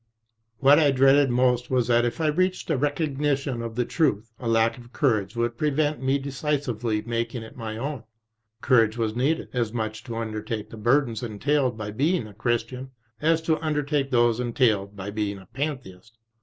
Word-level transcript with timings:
What 0.57 0.79
I 0.79 0.89
dreaded 0.89 1.29
most 1.29 1.69
was 1.69 1.85
that 1.85 2.05
if 2.05 2.19
I 2.19 2.25
reached 2.25 2.71
a 2.71 2.75
recognition 2.75 3.61
of 3.61 3.75
the 3.75 3.85
truth, 3.85 4.33
a 4.39 4.47
lack 4.47 4.79
of 4.79 4.91
courage 4.91 5.35
would 5.35 5.59
prevent 5.59 6.01
me 6.01 6.17
decisively 6.17 7.03
making 7.03 7.43
it 7.43 7.55
my 7.55 7.77
own. 7.77 8.03
Courage 8.61 8.97
was 8.97 9.15
needed, 9.15 9.49
as 9.53 9.71
much 9.73 10.03
to 10.05 10.15
under 10.15 10.41
take 10.41 10.71
the 10.71 10.75
burdens 10.75 11.21
entailed 11.21 11.77
by 11.77 11.91
being 11.91 12.25
a 12.25 12.33
Christian 12.33 12.89
as 13.21 13.43
to 13.43 13.61
under 13.63 13.83
take 13.83 14.09
those 14.09 14.39
entailed 14.39 14.95
by 14.95 15.11
being 15.11 15.37
a 15.37 15.45
Pantheist. 15.53 16.17